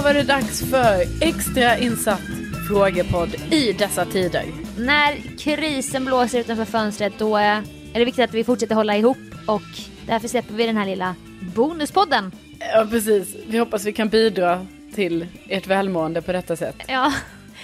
[0.00, 2.20] var det dags för extra insatt
[2.68, 4.44] frågepodd i dessa tider.
[4.78, 7.62] När krisen blåser utanför fönstret då är
[7.92, 9.62] det viktigt att vi fortsätter hålla ihop och
[10.06, 11.14] därför släpper vi den här lilla
[11.54, 12.32] bonuspodden.
[12.58, 13.36] Ja, precis.
[13.46, 16.76] Vi hoppas vi kan bidra till ert välmående på detta sätt.
[16.88, 17.12] Ja,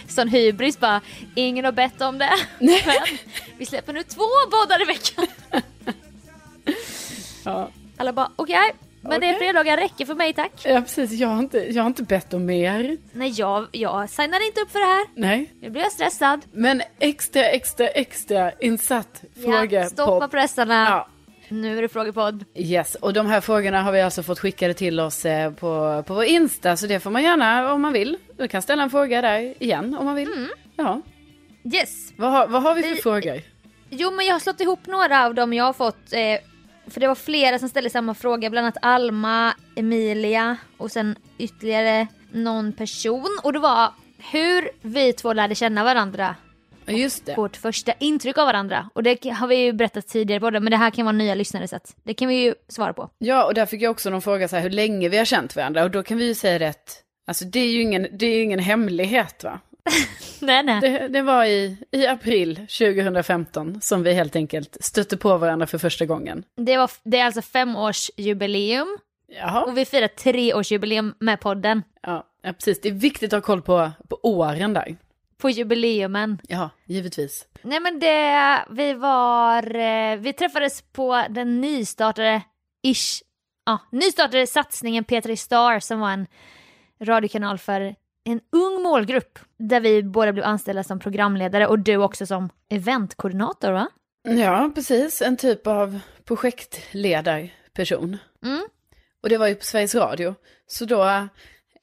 [0.08, 1.00] sån hybris bara,
[1.34, 2.32] ingen har bett om det.
[2.58, 2.82] Nej.
[2.86, 3.18] Men
[3.58, 5.26] vi släpper nu två poddar i veckan.
[7.44, 9.38] Ja, Alla bara, okej, men det är Okej.
[9.38, 10.52] fredagar räcker för mig tack.
[10.64, 11.12] ja precis.
[11.12, 12.96] Jag har, inte, jag har inte bett om mer.
[13.12, 15.06] Nej, jag, jag signar inte upp för det här.
[15.14, 15.52] Nej.
[15.60, 16.40] Nu blir jag stressad.
[16.52, 19.90] Men extra, extra, extra insatt Ja, frågepodd.
[19.92, 20.86] stoppa pressarna.
[20.90, 21.08] Ja.
[21.48, 22.44] Nu är det frågepodd.
[22.54, 26.14] Yes, och de här frågorna har vi alltså fått skickade till oss eh, på, på
[26.14, 28.16] vår Insta, så det får man gärna om man vill.
[28.38, 30.32] Du kan ställa en fråga där igen om man vill.
[30.32, 30.48] Mm.
[30.76, 31.00] Ja.
[31.74, 32.12] Yes.
[32.16, 33.40] Vad, har- vad har vi för Vi- frågor?
[33.90, 36.12] Jo, men jag har slått ihop några av dem jag har fått.
[36.12, 36.20] Eh,
[36.86, 42.06] för det var flera som ställde samma fråga, bland annat Alma, Emilia och sen ytterligare
[42.32, 43.38] någon person.
[43.42, 43.92] Och det var
[44.32, 46.36] hur vi två lärde känna varandra.
[46.86, 47.34] Just det.
[47.36, 48.90] Vårt första intryck av varandra.
[48.94, 51.34] Och det har vi ju berättat tidigare på det, men det här kan vara nya
[51.34, 53.10] lyssnare så att det kan vi ju svara på.
[53.18, 55.56] Ja, och där fick jag också någon fråga så här, hur länge vi har känt
[55.56, 55.84] varandra.
[55.84, 57.02] Och då kan vi ju säga rätt.
[57.26, 59.60] Alltså det är ju ingen, det är ingen hemlighet va?
[60.40, 60.80] Nej, nej.
[60.80, 65.78] Det, det var i, i april 2015 som vi helt enkelt stötte på varandra för
[65.78, 66.44] första gången.
[66.56, 69.64] Det, var, det är alltså femårsjubileum Jaha.
[69.64, 71.82] och vi firar treårsjubileum med podden.
[72.02, 72.80] Ja, ja, precis.
[72.80, 74.96] Det är viktigt att ha koll på, på åren där.
[75.38, 76.38] På jubileumen.
[76.48, 77.46] Ja, givetvis.
[77.62, 82.42] Nej men det, vi var, eh, vi träffades på den nystartade,
[82.82, 83.22] ish,
[83.66, 86.26] ja, nystartade satsningen P3 Star som var en
[87.00, 87.94] radiokanal för
[88.24, 93.72] en ung målgrupp där vi båda blev anställda som programledare och du också som eventkoordinator
[93.72, 93.88] va?
[94.22, 95.22] Ja, precis.
[95.22, 98.16] En typ av projektledarperson.
[98.44, 98.62] Mm.
[99.22, 100.34] Och det var ju på Sveriges Radio.
[100.66, 101.02] Så då,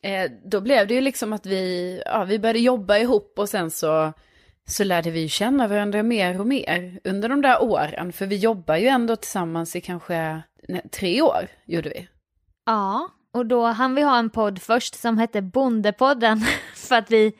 [0.01, 3.71] eh, då blev det ju liksom att vi, ja, vi började jobba ihop och sen
[3.71, 4.13] så,
[4.67, 8.13] så lärde vi känna varandra mer och mer under de där åren.
[8.13, 12.07] För vi jobbar ju ändå tillsammans i kanske nej, tre år, gjorde vi.
[12.65, 16.41] Ja, och då hann vi ha en podd först som hette Bondepodden
[16.75, 17.33] för att vi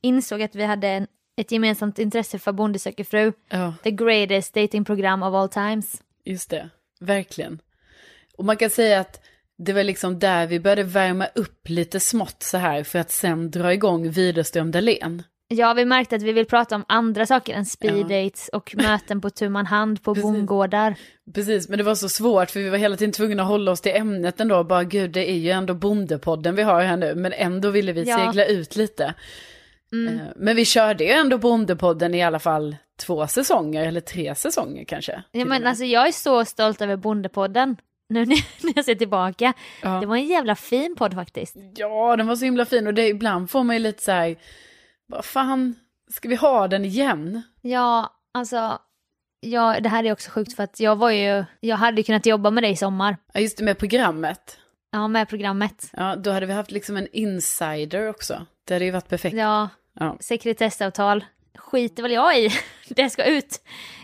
[0.00, 3.32] insåg att vi hade en, ett gemensamt intresse för Bonde söker fru.
[3.48, 6.02] Ja, The greatest datingprogram of all times.
[6.24, 6.70] just det.
[7.00, 7.58] Verkligen.
[8.36, 9.20] Och man kan säga att
[9.58, 13.50] det var liksom där vi började värma upp lite smått så här för att sen
[13.50, 15.22] dra igång Widerström Dahlén.
[15.48, 18.30] Ja, vi märkte att vi vill prata om andra saker än speed Ja.
[18.52, 20.94] och möten på tu man hand på bondgårdar.
[21.34, 23.80] Precis, men det var så svårt för vi var hela tiden tvungna att hålla oss
[23.80, 24.64] till ämnet ändå.
[24.64, 27.14] Bara gud, det är ju ändå bondepodden vi har här nu.
[27.14, 28.16] Men ändå ville vi Ja.
[28.18, 29.14] segla ut lite.
[29.92, 30.14] Mm.
[30.14, 34.84] Eh, Men vi körde ju ändå bondepodden i alla fall två säsonger, eller tre säsonger
[34.84, 35.22] kanske.
[35.32, 37.76] Ja, men alltså jag är så stolt över Bondepodden.
[38.08, 38.26] Nu när
[38.66, 39.52] när jag ser tillbaka.
[39.82, 40.00] ja.
[40.00, 41.56] Det var en jävla fin podd faktiskt.
[41.76, 44.36] ja, den var så himla fin och det ibland får man ju lite så här,
[45.06, 45.74] vad fan,
[46.10, 47.42] ska vi ha den igen?
[47.62, 48.78] Ja, alltså.
[49.40, 52.50] Ja, det här är också sjukt för att jag var ju, jag hade kunnat jobba
[52.50, 53.16] med dig i sommar.
[53.32, 54.58] Ja, just det med programmet.
[54.90, 55.90] Ja, med programmet.
[55.92, 58.46] Ja, då hade vi haft liksom en insider också.
[58.64, 59.36] Det hade ju varit perfekt.
[59.36, 59.68] Ja,
[59.98, 60.16] Ja.
[60.20, 61.24] sekretessavtal
[61.58, 62.50] skiter väl jag i.
[62.88, 63.60] Det ska ut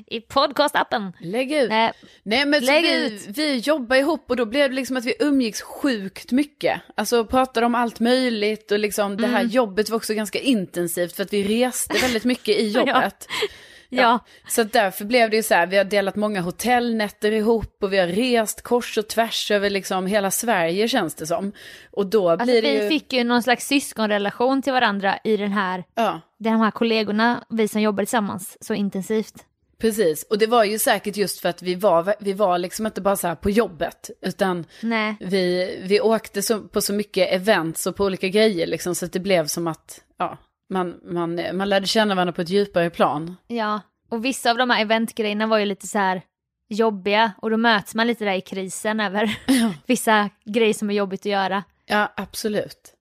[0.06, 1.12] i podcastappen.
[1.20, 1.68] Lägg ut.
[1.70, 1.92] Nej,
[2.22, 3.26] Nej men så Lägg vi, ut.
[3.38, 6.80] vi jobbar ihop och då blev det liksom att vi umgicks sjukt mycket.
[6.94, 9.50] Alltså pratade om allt möjligt och liksom det här Mm.
[9.52, 13.28] jobbet var också ganska intensivt för att vi reste väldigt mycket i jobbet.
[13.88, 14.18] ja.
[14.48, 17.92] Så att därför blev det ju så här, vi har delat många hotellnätter ihop och
[17.92, 21.52] vi har rest kors och tvärs över liksom hela Sverige känns det som.
[21.90, 22.88] Och då Alltså, blir det vi ju...
[22.88, 26.20] fick ju någon slags syskonrelation till varandra i den här, Ja,
[26.50, 29.44] de här kollegorna, vi som jobbar tillsammans så intensivt.
[29.78, 30.22] precis.
[30.30, 33.16] Och det var ju säkert just för att vi var, vi var liksom inte bara
[33.16, 37.96] så här på jobbet, utan Nej, vi, vi åkte så, på så mycket events och
[37.96, 40.38] på olika grejer liksom, så att det blev som att, ja,
[40.70, 43.36] man, man, man lärde känna varandra på ett djupare plan.
[43.46, 43.80] ja.
[44.08, 46.22] Och vissa av de här eventgrejerna var ju lite så här
[46.68, 49.38] jobbiga och då möts man lite där i krisen över
[49.86, 51.64] vissa grejer som är jobbigt att göra.
[51.86, 52.94] Ja, absolut.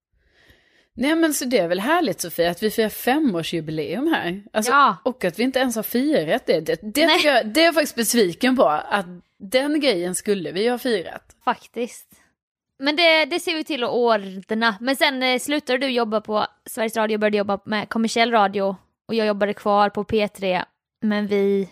[0.93, 4.43] Nej men så det är väl härligt Sofia att vi firar femårsjubileum här.
[4.53, 4.97] Alltså, Ja.
[5.03, 6.59] Och att vi inte ens har firat det.
[6.59, 7.21] Det, det, Nej.
[7.25, 8.65] jag, det är jag faktiskt besviken på.
[8.67, 9.05] Att
[9.37, 11.35] den grejen skulle vi ha firat.
[11.45, 12.07] Faktiskt.
[12.79, 14.75] Men det, det ser vi till att ordna.
[14.79, 18.75] Men sen eh, slutade du jobba på Sveriges Radio och började jobba med kommersiell radio.
[19.07, 20.63] Och jag jobbade kvar på P3.
[21.01, 21.69] Men vi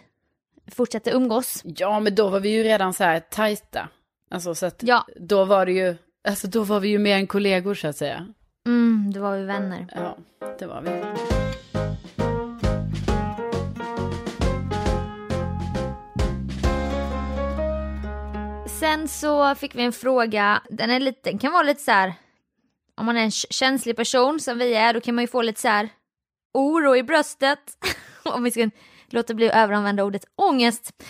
[0.72, 1.62] fortsatte umgås.
[1.64, 3.90] Ja men då var vi ju redan så här tajta.
[4.32, 5.96] Alltså så att Ja, då var det ju,
[6.28, 8.34] alltså då var vi ju mer än kollegor så att säga.
[8.68, 9.88] Mm, då var vi vänner.
[9.96, 10.18] Ja,
[10.60, 11.04] det var vi.
[18.70, 22.14] Sen så fick vi en fråga, den, är lite, kan vara lite så här
[23.00, 25.62] om man är en känslig person som vi är, då kan man ju få lite
[25.62, 25.90] så här
[26.54, 27.60] oro i bröstet.
[28.24, 28.70] om vi ska
[29.10, 31.04] låta bli att överanvända ordet ångest.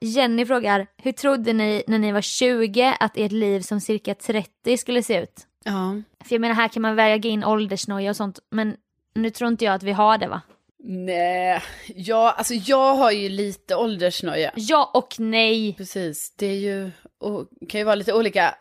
[0.00, 4.76] Jenny frågar, hur trodde ni när ni var 20 att ert liv som cirka 30
[4.76, 5.46] skulle se ut?
[5.64, 6.02] Ja.
[6.24, 8.76] För jag menar här kan man väga in åldersnoja och sånt, men
[9.14, 10.42] nu tror inte jag att vi har det va?
[10.84, 11.62] Nej,
[11.94, 14.52] ja, alltså jag har ju lite åldersnoja.
[14.54, 15.74] Ja och nej.
[15.78, 18.54] Precis, det är ju, och kan ju vara lite olika.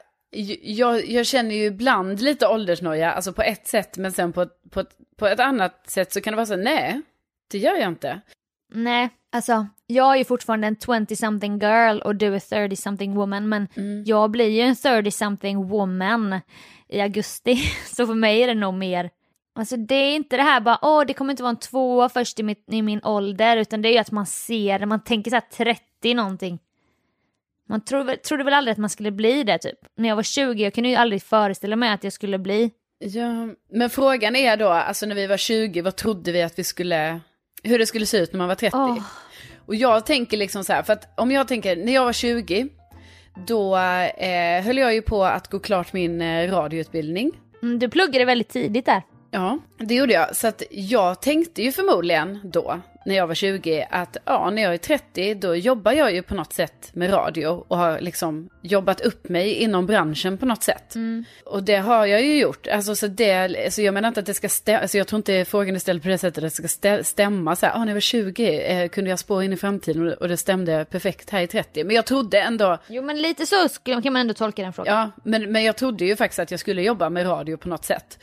[0.62, 4.84] Jag, jag känner ju ibland lite åldersnoja, alltså på ett sätt, men sen på, på,
[5.18, 7.02] på ett annat sätt så kan det vara så, nej,
[7.52, 8.22] det gör jag inte.
[8.72, 13.68] Nej, alltså jag är ju fortfarande en 20-something girl och du är 30-something woman, men
[13.78, 14.04] Mm.
[14.04, 16.40] jag blir ju en 30-something woman
[16.90, 17.56] i augusti,
[17.96, 19.10] så för mig är det nog mer
[19.56, 22.40] Alltså det är inte det här bara, åh det kommer inte vara en tvåa först
[22.40, 25.36] i, mitt, i min ålder, utan det är ju att man ser, man tänker så
[25.36, 26.60] här 30 någonting.
[27.70, 29.80] Man väl- trodde väl aldrig att man skulle bli det typ.
[29.98, 32.72] När jag var 20, jag kunde ju aldrig föreställa mig att jag skulle bli.
[33.00, 36.64] Ja, men frågan är då, alltså när vi var 20, vad trodde vi att vi
[36.64, 37.20] skulle,
[37.64, 38.78] hur det skulle se ut när man var 30?
[38.78, 38.98] Åh.
[39.66, 42.68] Och jag tänker liksom så här, för att om jag tänker, när jag var 20,
[43.48, 47.32] då eh, höll jag ju på att gå klart min eh, radioutbildning.
[47.62, 49.02] Mm, du pluggade väldigt tidigt där.
[49.32, 50.36] Ja, det gjorde jag.
[50.36, 54.74] Så att jag tänkte ju förmodligen då, när jag var 20, att ja, när jag
[54.74, 59.02] är 30, då jobbar jag ju på något sätt med radio och har liksom jobbat
[59.02, 60.94] upp mig inom branschen på något sätt.
[61.46, 62.68] Och det har jag ju gjort.
[62.68, 63.34] Alltså, så det,
[63.66, 66.04] alltså jag menar inte att det ska stämma, alltså jag tror inte frågan är ställd
[66.04, 68.62] på det sättet att det ska stä- stämma så här, ah, när jag var 20
[68.62, 71.84] eh, kunde jag spå in i framtiden och det stämde perfekt här i 30.
[71.84, 74.96] Men jag trodde ändå, Jo men lite så kan man ändå tolka den frågan.
[74.96, 77.86] Ja, men, men jag trodde ju faktiskt att jag skulle jobba med radio på något
[77.86, 78.20] sätt.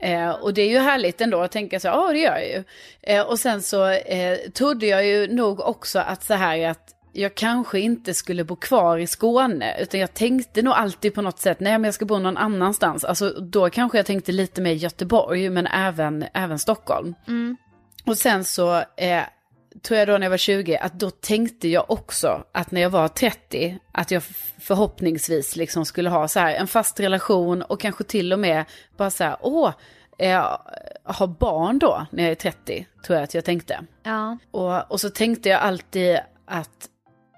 [0.00, 2.64] Eh, och det är ju härligt ändå att tänka så, ja det gör jag ju.
[3.02, 7.34] Eh, och sen så eh, trodde jag ju nog också att så här att jag
[7.34, 11.60] kanske inte skulle bo kvar i Skåne, utan jag tänkte nog alltid på något sätt,
[11.60, 13.04] nej men jag ska bo någon annanstans.
[13.04, 17.14] Alltså då kanske jag tänkte lite mer Göteborg, men även, även Stockholm.
[18.06, 19.22] Och sen så eh,
[19.82, 22.90] tror jag då när jag var 20 att då tänkte jag också att när jag
[22.90, 24.22] var 30 att jag
[24.60, 28.64] förhoppningsvis liksom skulle ha så här en fast relation och kanske till och med
[28.96, 29.72] bara så här, åh,
[30.18, 30.56] eh,
[31.04, 33.80] ha barn då när jag är 30, tror jag att jag tänkte.
[34.02, 34.38] Ja.
[34.50, 36.88] Och, och så tänkte jag alltid att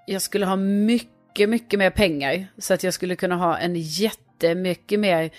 [0.07, 2.47] jag skulle ha mycket, mycket mer pengar.
[2.59, 5.31] Så att jag skulle kunna ha en jättemycket mer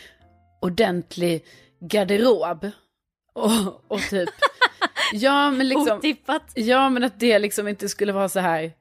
[0.61, 1.45] ordentlig
[1.79, 2.69] garderob.
[3.33, 4.29] Och, och typ,
[5.13, 6.41] ja men liksom, Otippat.
[6.55, 8.71] ja men att det liksom inte skulle vara så här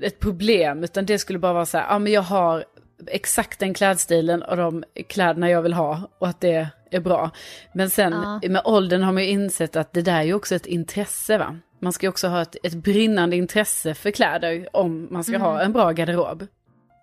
[0.00, 0.84] ett problem.
[0.84, 2.64] Utan det skulle bara vara så här, ja men jag har
[3.06, 6.10] exakt den klädstilen och de kläderna jag vill ha.
[6.18, 7.30] Och att det är bra.
[7.72, 8.40] Men sen Ja.
[8.48, 11.56] med åldern har man ju insett att det där är ju också ett intresse va.
[11.82, 15.60] Man ska ju också ha ett, ett brinnande intresse för kläder om man ska ha
[15.62, 16.46] en bra garderob.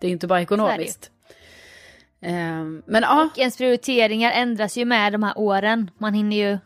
[0.01, 1.11] Det är inte bara ekonomiskt.
[2.21, 5.91] Ehm, men ja, Och ens prioriteringar ändras ju med de här åren.
[5.97, 6.57] Man hinner ju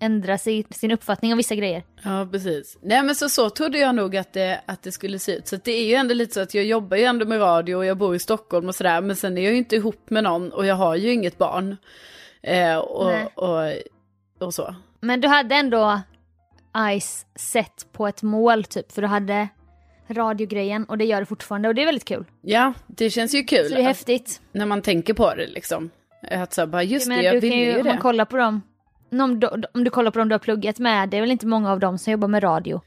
[0.00, 1.82] ändra sig, sin uppfattning om vissa grejer.
[2.04, 2.78] ja precis.
[2.82, 5.48] Nej men så, så trodde jag nog att det, att det skulle se ut.
[5.48, 7.74] Så att det är ju ändå lite så att jag jobbar ju ändå med radio
[7.76, 9.00] och jag bor i Stockholm och sådär.
[9.00, 11.76] Men sen är jag ju inte ihop med någon och jag har ju inget barn.
[12.42, 13.26] Eh, och, Nej.
[13.34, 14.74] och, och så.
[15.00, 16.00] Men du hade ändå
[17.00, 19.48] Ice sett på ett mål typ, för du hade
[20.08, 22.24] radiogrejen och det gör du fortfarande och det är väldigt kul.
[22.42, 23.68] Ja, det känns ju kul.
[23.68, 24.40] Så det är att- häftigt.
[24.52, 25.90] när man tänker på det liksom.
[26.30, 28.02] Att så bara just Jag det, jag ville ju, ju om man det.
[28.02, 28.62] kollar på dem,
[29.10, 31.46] om du, om du kollar på dem du har pluggat med, det är väl inte
[31.46, 32.80] många av dem som jobbar med radio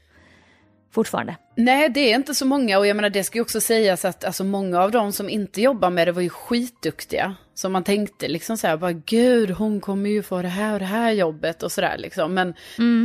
[0.92, 1.36] fortfarande.
[1.56, 4.24] Nej, det är inte så många och jag menar det ska ju också sägas att
[4.24, 7.34] alltså, många av dem som inte jobbar med det var ju skitduktiga.
[7.54, 10.78] Så man tänkte liksom så här, bara gud, hon kommer ju få det här och
[10.78, 12.34] det här jobbet och sådär liksom.
[12.34, 12.54] Men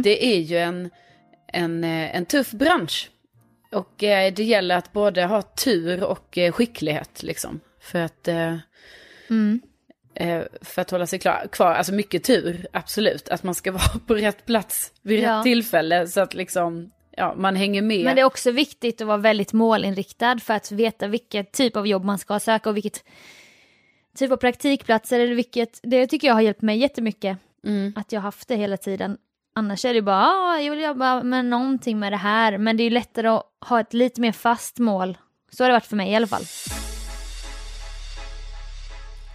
[0.04, 0.90] det är ju en,
[1.48, 3.10] en, eh, en tuff bransch.
[3.72, 7.60] Och eh, det gäller att både ha tur och eh, skicklighet liksom.
[7.82, 8.54] För att, eh,
[10.16, 13.30] eh, för att hålla sig klar, kvar, alltså mycket tur, absolut.
[13.30, 15.38] Att man ska vara på rätt plats vid Ja.
[15.38, 18.06] rätt tillfälle så att liksom, ja, man hänger med.
[18.06, 21.88] Men det är också viktigt att vara väldigt målinriktad för att veta vilket typ av
[21.88, 23.04] jobb man ska söka och vilket
[24.18, 27.38] typ av praktikplatser eller vilket, det tycker jag har hjälpt mig jättemycket.
[27.68, 27.94] Mm.
[27.96, 29.18] Att jag har haft det hela tiden.
[29.58, 32.58] Annars är det bara, ah, jag vill jobba med någonting med det här.
[32.58, 35.18] Men det är ju lättare att ha ett lite mer fast mål.
[35.52, 36.44] Så har det varit för mig i alla fall.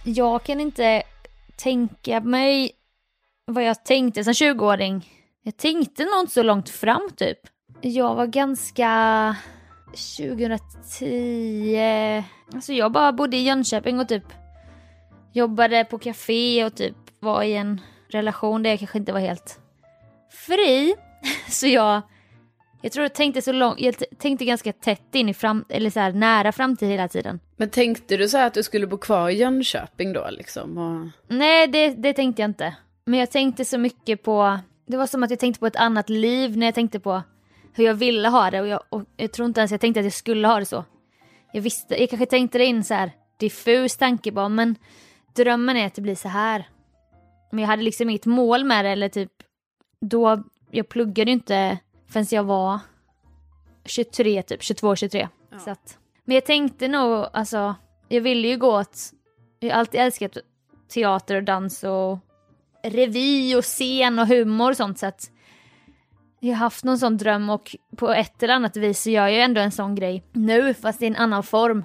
[0.05, 1.03] Jag kan inte
[1.63, 2.71] tänka mig
[3.45, 5.09] vad jag tänkte som 20-åring.
[5.43, 7.39] Jag tänkte nog inte så långt fram typ.
[7.81, 9.35] Jag var ganska
[10.17, 14.23] 2010, alltså jag bara bodde i Jönköping och typ
[15.33, 19.59] jobbade på café och typ var i en relation där jag kanske inte var helt
[20.47, 20.95] fri.
[21.49, 22.01] Så jag
[22.81, 25.99] Jag tror jag tänkte så långt, jag tänkte ganska tätt in i fram, eller så
[25.99, 27.39] här nära framtid hela tiden.
[27.61, 30.77] Men tänkte du så här att du skulle bo kvar i Jönköping då liksom?
[30.77, 31.07] Och...
[31.27, 32.75] Nej, det, det tänkte jag inte.
[33.05, 36.09] Men jag tänkte så mycket på, det var som att jag tänkte på ett annat
[36.09, 37.21] liv när jag tänkte på
[37.73, 40.05] hur jag ville ha det och jag, och jag tror inte ens jag tänkte att
[40.05, 40.85] jag skulle ha det så.
[41.53, 44.75] Jag visste, jag kanske tänkte det in så här diffus tanke bara, men
[45.35, 46.69] drömmen är att det blir så här.
[47.51, 49.31] Men jag hade liksom inget mål med det eller typ
[50.01, 51.77] då, jag pluggade ju inte
[52.07, 52.79] förrän jag var
[53.85, 55.27] 23 typ, 22, 23.
[55.51, 55.59] Ja.
[55.59, 57.75] Så att, men jag tänkte nog, alltså,
[58.07, 58.97] jag ville ju gå åt,
[59.59, 60.37] jag har alltid älskat
[60.93, 62.19] teater och dans och
[62.83, 65.31] revy och scen och humor och sånt så att
[66.39, 69.43] jag har haft någon sån dröm och på ett eller annat vis så gör jag
[69.43, 71.83] ändå en sån grej nu fast i en annan form.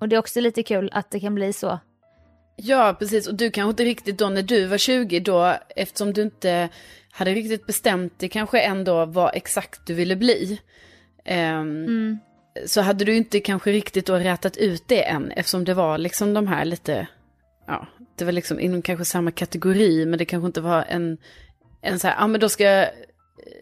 [0.00, 1.78] Och det är också lite kul att det kan bli så.
[2.56, 3.28] Ja, precis.
[3.28, 6.68] Och du kanske inte riktigt då när du var 20 då, eftersom du inte
[7.10, 10.60] hade riktigt bestämt dig kanske ändå vad exakt du ville bli.
[11.24, 12.18] Um, mm.
[12.66, 16.34] Så hade du inte kanske riktigt då rätat ut det än, eftersom det var liksom
[16.34, 17.08] de här lite,
[17.66, 17.86] ja,
[18.16, 21.18] det var liksom inom kanske samma kategori, men det kanske inte var en,
[21.82, 22.88] en så här, ja men då ska jag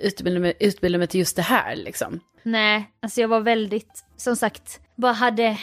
[0.01, 2.21] utbilda mig, utbilda mig till just det här liksom.
[2.43, 5.59] Nej, alltså jag var väldigt, som sagt, bara hade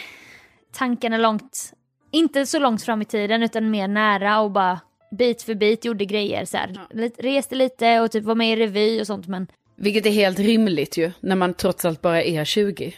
[0.73, 1.73] tankarna långt,
[2.11, 4.79] inte så långt fram i tiden utan mer nära och bara
[5.17, 6.87] bit för bit gjorde grejer så här.
[6.91, 7.09] Ja.
[7.17, 9.47] Reste lite och typ var med i revy och sånt men.
[9.75, 12.93] Vilket är helt rimligt ju, när man trots allt bara är 20.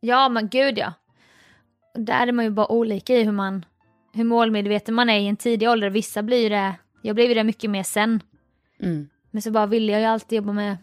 [0.00, 0.92] ja men gud ja.
[1.94, 3.64] Där är man ju bara olika i hur man,
[4.14, 5.90] hur målmedveten man är i en tidig ålder.
[5.90, 8.22] Vissa blir det, jag blev det mycket mer sen.
[8.80, 9.08] Mm.
[9.30, 10.76] Men så bara ville jag ju alltid jobba med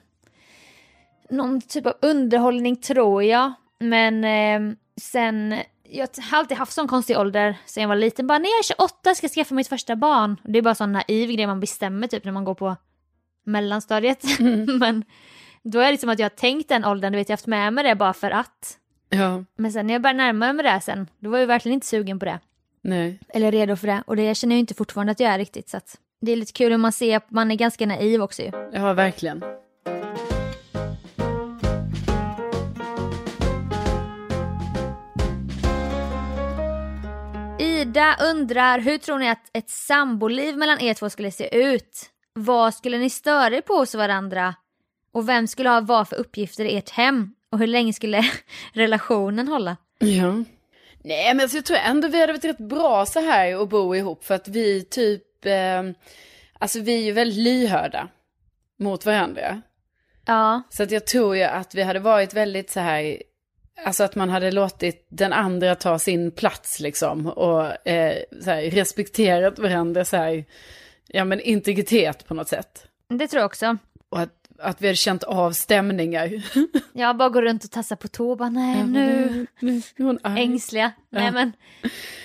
[1.29, 3.53] någon typ av underhållning tror jag.
[3.79, 8.27] Men eh, sen, jag har alltid haft sån konstig ålder sen jag var liten.
[8.27, 10.37] Bara när jag är 28 ska jag skaffa mitt första barn.
[10.43, 12.75] Det är bara sån naiv grej man bestämmer typ när man går på
[13.45, 14.23] mellanstadiet.
[14.39, 14.77] Mm.
[14.77, 15.03] Men
[15.63, 17.47] då är det som att jag har tänkt den åldern, du vet jag har haft
[17.47, 18.77] med mig det bara för att.
[19.09, 19.43] Ja.
[19.57, 22.19] Men sen när jag började närma mig det sen, då var jag verkligen inte sugen
[22.19, 22.39] på det.
[22.81, 23.19] Nej.
[23.29, 24.03] Eller redo för det.
[24.07, 25.69] Och det känner jag inte fortfarande att jag är riktigt.
[25.69, 28.51] Så att det är lite kul hur man ser man är ganska naiv också ju.
[28.73, 29.43] Ja, verkligen.
[37.59, 42.09] Ida undrar, hur tror ni att ett samboliv mellan er två skulle se ut?
[42.39, 44.55] Vad skulle ni störa er på hos varandra?
[45.11, 47.35] Och vem skulle ha vad för uppgifter i ert hem?
[47.49, 48.23] Och hur länge skulle
[48.73, 49.77] relationen hålla?
[49.99, 50.43] Ja.
[51.03, 53.95] Nej men alltså, jag tror ändå vi hade varit rätt bra så här att bo
[53.95, 55.83] ihop för att vi typ, eh,
[56.59, 58.07] alltså vi är ju väldigt lyhörda
[58.79, 59.61] mot varandra.
[60.25, 60.61] Ja.
[60.69, 63.21] Så att jag tror ju att vi hade varit väldigt så här,
[63.85, 68.61] alltså att man hade låtit den andra ta sin plats liksom och eh, så här,
[68.61, 70.45] respekterat varandra så här,
[71.07, 72.87] ja men integritet på något sätt.
[73.09, 73.77] Det tror jag också.
[74.09, 76.41] Och att att vi hade känt av stämningar.
[76.93, 80.19] Jag bara går runt och tassar på tå bara, nej ja, nu, nu, nu hon
[80.23, 80.91] ängsliga.
[81.09, 81.19] Ja.
[81.19, 81.53] Nej men,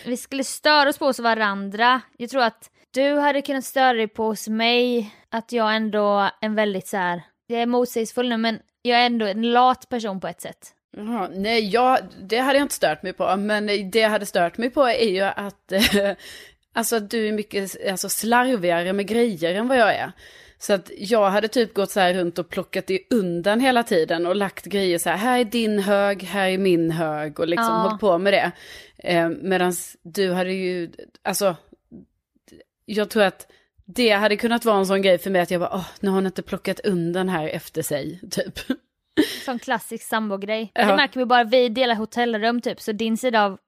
[0.07, 2.01] vi skulle störa oss på oss varandra.
[2.17, 6.55] Jag tror att du hade kunnat störa dig på hos mig, att jag ändå en
[6.55, 10.29] väldigt så här, jag är motsägelsefull nu men jag är ändå en lat person på
[10.29, 10.75] ett sätt.
[10.97, 14.59] Jaha, nej, jag, det hade jag inte stört mig på, men det jag hade stört
[14.59, 15.73] mig på är ju att,
[16.73, 20.13] alltså att du är mycket alltså, slarvigare med grejer än vad jag är.
[20.59, 24.27] Så att jag hade typ gått så här runt och plockat i undan hela tiden
[24.27, 27.67] och lagt grejer så här, här är din hög, här är min hög och liksom
[27.67, 27.83] ja.
[27.83, 28.53] hållit på med det.
[28.99, 29.73] Eh, Medan
[30.03, 30.91] du hade ju,
[31.23, 31.57] alltså,
[32.85, 33.47] jag tror att
[33.85, 36.15] det hade kunnat vara en sån grej för mig att jag bara, åh, nu har
[36.15, 38.59] hon inte plockat undan här efter sig, typ.
[39.45, 40.71] Sån klassisk sambogrej.
[40.75, 40.87] Ja.
[40.87, 43.59] Det märker vi bara, vi delar hotellrum typ, så din sida av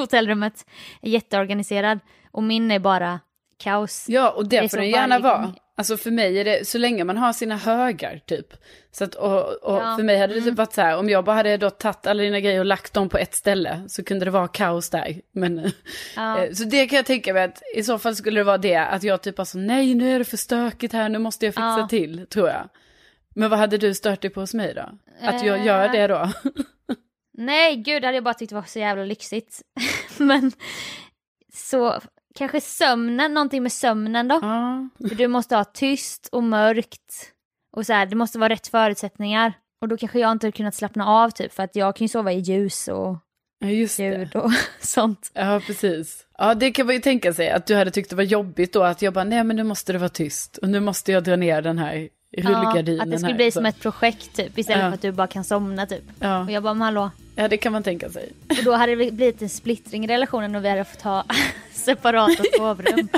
[0.00, 0.66] hotellrummet
[1.02, 1.98] är jätteorganiserad
[2.30, 3.20] och min är bara
[3.58, 4.04] kaos.
[4.08, 5.54] Ja, och det, det får den gärna vara.
[5.76, 8.46] Alltså för mig är det, så länge man har sina högar typ.
[8.92, 9.96] Så att, och, och ja.
[9.96, 10.54] för mig hade det typ mm.
[10.54, 13.08] varit så här, om jag bara hade då tagit alla dina grejer och lagt dem
[13.08, 15.20] på ett ställe så kunde det vara kaos där.
[15.32, 15.72] Men,
[16.16, 16.38] ja.
[16.44, 18.76] Eh, så det kan jag tänka mig att i så fall skulle det vara det,
[18.76, 21.78] att jag typ alltså nej nu är det för stökigt här, nu måste jag fixa
[21.78, 21.88] ja.
[21.88, 22.68] till, tror jag.
[23.34, 24.90] Men vad hade du stört dig på hos mig då?
[25.28, 26.30] Att jag gör det då?
[27.40, 29.62] nej, gud, det hade jag bara tyckt var så jävla lyxigt.
[30.18, 30.52] Men
[31.52, 32.00] så
[32.34, 34.38] Kanske sömnen, någonting med sömnen då.
[34.42, 34.88] Ja.
[35.08, 37.32] För du måste ha tyst och mörkt.
[37.76, 39.52] Och så här, det måste vara rätt förutsättningar.
[39.80, 42.08] Och då kanske jag inte har kunnat slappna av typ för att jag kan ju
[42.08, 43.16] sova i ljus och
[43.58, 45.30] ja, ljud och sånt.
[45.34, 46.26] Ja, precis.
[46.38, 48.82] Ja, det kan man ju tänka sig att du hade tyckt det var jobbigt då
[48.82, 51.36] att jag bara, nej men nu måste det vara tyst och nu måste jag dra
[51.36, 53.58] ner den här rullgardinen Ja, att det skulle här, bli så.
[53.58, 54.88] som ett projekt typ istället ja.
[54.88, 56.04] för att du bara kan somna typ.
[56.18, 56.44] Ja.
[56.44, 57.10] Och jag bara, men hallå.
[57.36, 58.32] Ja, det kan man tänka sig.
[58.48, 61.24] Och då hade det blivit en splittring i relationen och vi hade fått ha
[61.72, 63.08] separata sovrum.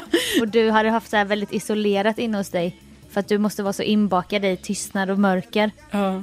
[0.41, 2.77] och du hade haft så här väldigt isolerat inne hos dig.
[3.11, 5.71] För att du måste vara så inbakad i tystnad och mörker.
[5.91, 6.23] Ja.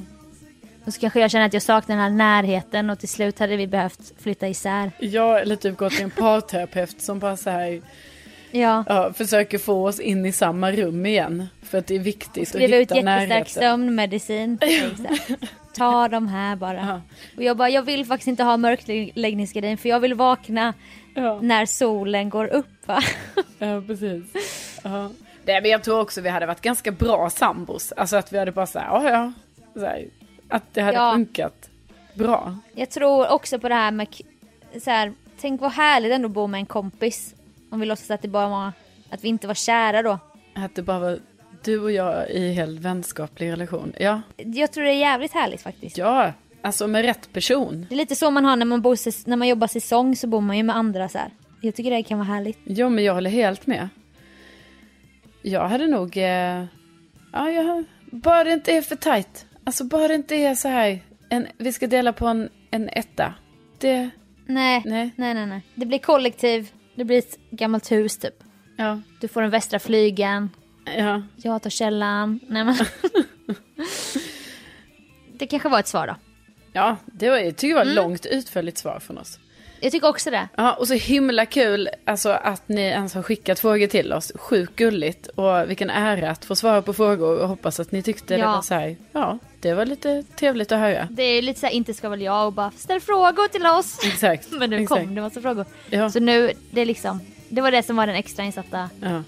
[0.85, 3.57] Och så kanske jag känner att jag saknar den här närheten och till slut hade
[3.57, 4.91] vi behövt flytta isär.
[4.99, 7.81] Ja, eller typ gå till en parterapeut som bara så här,
[8.51, 8.83] Ja.
[8.87, 11.47] ja, försöker få oss in i samma rum igen.
[11.61, 13.45] För att det är viktigt att Skriva ut hitta jättestark närheten.
[13.61, 14.59] sömnmedicin.
[15.75, 16.73] Ta de här bara.
[16.77, 17.01] Ja.
[17.37, 20.73] Och jag bara, jag vill faktiskt inte ha mörkläggningsgardin för jag vill vakna
[21.13, 23.01] Ja, när solen går upp va.
[23.59, 24.23] ja precis.
[24.83, 25.09] Ja.
[25.45, 27.91] Nej, men jag tror också vi hade varit ganska bra sambos.
[27.91, 29.31] Alltså att vi hade bara så här, ja ja.
[29.73, 30.05] Så här,
[30.49, 31.13] att det hade Ja.
[31.13, 31.69] funkat
[32.13, 32.57] bra.
[32.75, 34.07] Jag tror också på det här med
[34.83, 37.35] så här, tänk vad härligt ändå att bo med en kompis.
[37.71, 38.71] Om vi låtsas att det bara var,
[39.09, 40.19] att vi inte var kära då.
[40.55, 41.19] Att det bara var
[41.63, 43.93] du och jag i helt vänskaplig relation.
[43.99, 45.97] Ja, Jag tror det är jävligt härligt faktiskt.
[45.97, 46.33] ja.
[46.61, 47.85] Alltså med rätt person.
[47.89, 50.41] Det är lite så man har när man, bor, när man jobbar säsong så bor
[50.41, 51.29] man ju med andra så här.
[51.61, 52.57] Jag tycker det kan vara härligt.
[52.63, 53.89] Jo, men jag håller helt med.
[55.41, 56.17] Jag hade nog...
[56.17, 56.63] Eh,
[57.33, 59.45] ja, jag, bara det inte är för tajt.
[59.63, 60.99] Alltså bara det inte är så här.
[61.29, 63.33] En, vi ska dela på en, en etta.
[63.77, 64.09] Det...
[64.45, 65.09] Nej, Nej.
[65.15, 65.61] nej, nej, nej.
[65.75, 68.43] Det blir kollektiv, det blir ett gammalt hus typ.
[68.77, 69.01] Ja.
[69.21, 70.49] Du får den västra flygeln,
[70.97, 71.21] Ja.
[71.35, 72.39] jag tar källan.
[72.47, 72.75] Nej men.
[75.37, 76.15] det kanske var ett svar då.
[76.73, 79.39] Ja, det var, jag tycker det var ett långt utförligt svar från oss.
[79.81, 80.47] Jag tycker också det.
[80.55, 84.31] Ja, och så himla kul alltså, att ni ens har skickat frågor till oss.
[84.35, 88.33] Sjukt gulligt och vilken ära att få svara på frågor och hoppas att ni tyckte
[88.33, 88.51] det Ja.
[88.51, 88.97] var så här.
[89.11, 91.07] Ja, det var lite trevligt att höra.
[91.11, 93.99] Det är lite så här, inte ska väl jag och bara ställ frågor till oss.
[94.05, 94.47] Exakt.
[94.59, 95.01] Men nu exakt.
[95.01, 95.65] kom det massa frågor.
[95.89, 97.19] Ja, Så nu, det är liksom,
[97.49, 99.23] det var det som var den extra insatta ja.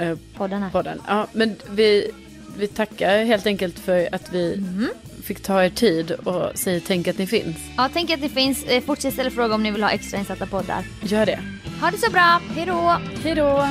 [0.00, 0.70] Eh, podden här.
[0.70, 1.02] podden.
[1.08, 2.10] Ja, men vi,
[2.56, 4.88] vi tackar helt enkelt för att vi Mm.
[5.22, 7.56] Fick ta er tid och säger tänk att ni finns.
[7.76, 10.46] Ja, tänk att det finns, eh, fortsätt ställa frågor om ni vill ha extra insatta
[10.46, 10.84] poddar.
[11.02, 11.40] Gör det.
[11.80, 13.00] Ha det så bra, hejdå!
[13.24, 13.66] Hej då!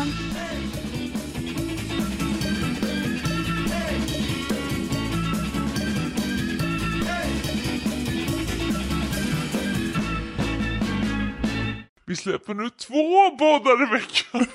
[12.06, 14.48] Vi släpper nu två poddar i veckan.